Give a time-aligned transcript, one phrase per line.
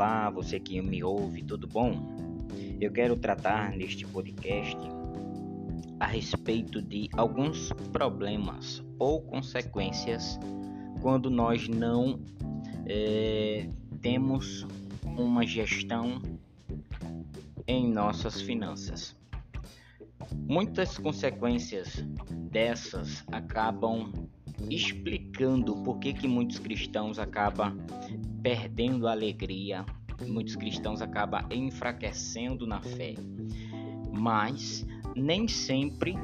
[0.00, 1.92] Olá, você que me ouve, tudo bom?
[2.80, 4.78] Eu quero tratar neste podcast
[6.00, 10.38] a respeito de alguns problemas ou consequências
[11.02, 12.18] quando nós não
[12.86, 13.68] é,
[14.00, 14.66] temos
[15.04, 16.22] uma gestão
[17.66, 19.14] em nossas finanças.
[20.48, 22.02] Muitas consequências
[22.50, 24.10] dessas acabam
[24.68, 27.78] explicando por que, que muitos cristãos acabam
[28.42, 29.84] perdendo a alegria,
[30.26, 33.14] muitos cristãos acabam enfraquecendo na fé.
[34.12, 36.14] Mas nem sempre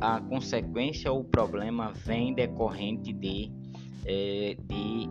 [0.00, 3.50] a consequência ou o problema vem decorrente de,
[4.04, 5.08] é, de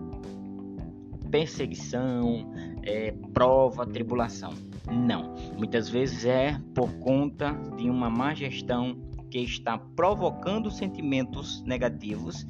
[1.30, 2.52] perseguição,
[2.84, 4.54] é, prova, tribulação.
[4.90, 5.36] Não.
[5.58, 8.98] Muitas vezes é por conta de uma má gestão
[9.30, 12.46] que está provocando sentimentos negativos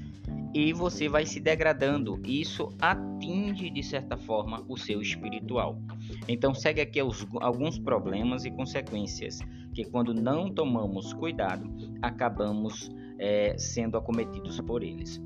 [0.53, 2.19] e você vai se degradando.
[2.25, 5.79] Isso atinge de certa forma o seu espiritual.
[6.27, 9.39] Então segue aqui os, alguns problemas e consequências
[9.73, 11.69] que quando não tomamos cuidado
[12.01, 15.21] acabamos é, sendo acometidos por eles.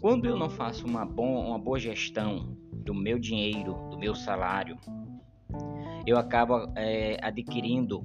[0.00, 4.76] Quando eu não faço uma, bom, uma boa gestão do meu dinheiro, do meu salário,
[6.06, 8.04] eu acabo é, adquirindo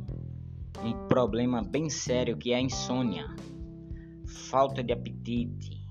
[0.81, 3.27] um problema bem sério que é a insônia,
[4.49, 5.81] falta de apetite,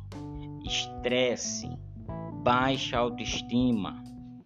[0.64, 1.69] estresse,
[2.42, 4.03] baixa autoestima,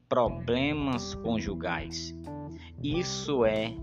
[0.09, 2.15] problemas conjugais.
[2.83, 3.75] Isso é,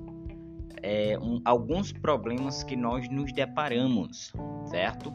[0.82, 4.34] é um, alguns problemas que nós nos deparamos,
[4.66, 5.14] certo?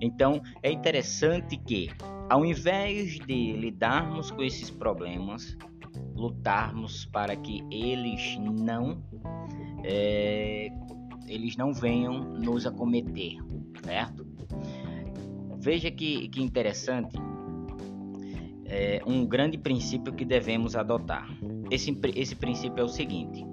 [0.00, 1.90] Então é interessante que,
[2.30, 5.56] ao invés de lidarmos com esses problemas,
[6.14, 9.02] lutarmos para que eles não
[9.84, 10.68] é,
[11.26, 13.36] eles não venham nos acometer,
[13.82, 14.26] certo?
[15.58, 17.16] Veja que, que interessante
[18.64, 21.28] é, um grande princípio que devemos adotar.
[21.70, 23.44] Esse, esse princípio é o seguinte: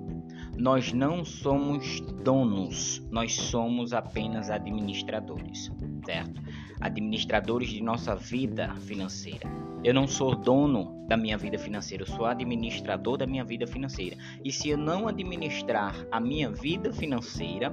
[0.57, 5.71] nós não somos donos, nós somos apenas administradores,
[6.05, 6.41] certo?
[6.79, 9.49] Administradores de nossa vida financeira.
[9.83, 14.17] Eu não sou dono da minha vida financeira, eu sou administrador da minha vida financeira.
[14.43, 17.71] E se eu não administrar a minha vida financeira,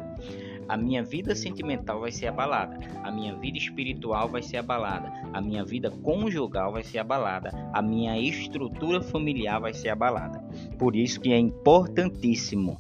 [0.68, 5.40] a minha vida sentimental vai ser abalada, a minha vida espiritual vai ser abalada, a
[5.40, 10.38] minha vida conjugal vai ser abalada, a minha estrutura familiar vai ser abalada.
[10.78, 12.78] Por isso que é importantíssimo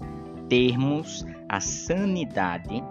[0.48, 2.82] termos a sanidade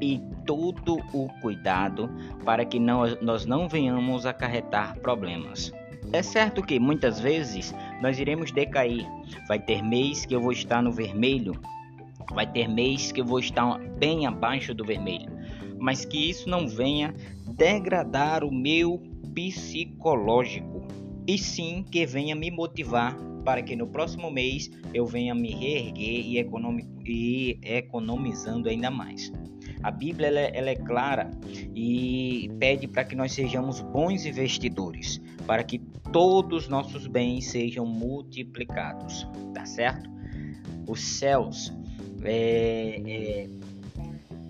[0.00, 2.10] e todo o cuidado
[2.44, 5.72] para que não, nós não venhamos acarretar problemas.
[6.12, 9.06] É certo que muitas vezes nós iremos decair.
[9.46, 11.54] Vai ter mês que eu vou estar no vermelho,
[12.32, 15.30] Vai ter mês que eu vou estar bem abaixo do vermelho,
[15.78, 17.12] mas que isso não venha
[17.56, 19.02] degradar o meu
[19.34, 20.86] psicológico,
[21.26, 26.24] e sim que venha me motivar para que no próximo mês eu venha me reerguer
[26.24, 26.38] e,
[27.04, 29.32] e economizando ainda mais.
[29.82, 31.30] A Bíblia ela, é, ela é clara
[31.74, 35.78] e pede para que nós sejamos bons investidores, para que
[36.12, 40.10] todos os nossos bens sejam multiplicados, tá certo?
[40.86, 41.72] Os céus
[42.22, 43.48] é, é,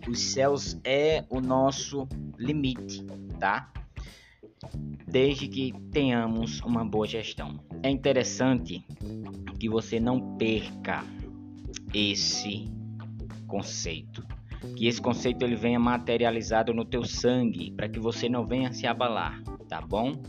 [0.08, 2.08] os céus é o nosso
[2.38, 3.04] limite,
[3.38, 3.72] tá?
[5.06, 7.60] Desde que tenhamos uma boa gestão.
[7.82, 8.84] É interessante
[9.58, 11.04] que você não perca
[11.92, 12.68] esse
[13.46, 14.24] conceito,
[14.76, 18.86] que esse conceito ele venha materializado no teu sangue, para que você não venha se
[18.86, 20.20] abalar, tá bom?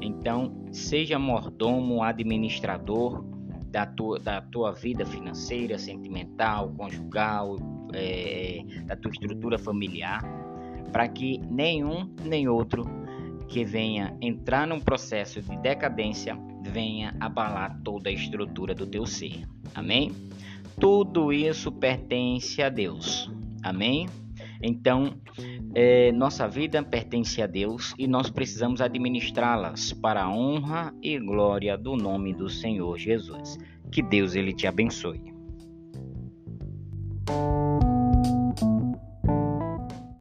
[0.00, 3.24] Então, seja mordomo, administrador
[3.70, 7.56] da tua, da tua vida financeira, sentimental, conjugal,
[7.92, 10.22] é, da tua estrutura familiar,
[10.92, 12.84] para que nenhum nem outro
[13.48, 19.46] que venha entrar num processo de decadência venha abalar toda a estrutura do teu ser.
[19.74, 20.12] Amém?
[20.78, 23.30] Tudo isso pertence a Deus.
[23.62, 24.08] Amém?
[24.62, 25.14] Então,
[25.74, 31.76] é, nossa vida pertence a Deus e nós precisamos administrá-las para a honra e glória
[31.76, 33.58] do nome do Senhor Jesus.
[33.90, 35.30] Que Deus ele te abençoe.